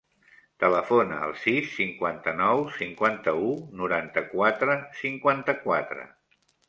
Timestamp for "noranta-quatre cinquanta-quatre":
3.83-6.09